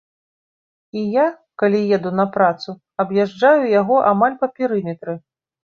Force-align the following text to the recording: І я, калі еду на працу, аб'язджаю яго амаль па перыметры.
І 1.01 1.03
я, 1.15 1.25
калі 1.63 1.83
еду 1.99 2.15
на 2.21 2.27
працу, 2.39 2.69
аб'язджаю 3.05 3.63
яго 3.79 3.95
амаль 4.15 4.35
па 4.43 4.47
перыметры. 4.59 5.13